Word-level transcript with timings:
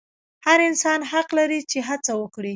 هر 0.45 0.59
انسان 0.69 0.99
حق 1.11 1.29
لري 1.37 1.59
چې 1.71 1.79
هڅه 1.87 2.11
وکړي. 2.21 2.49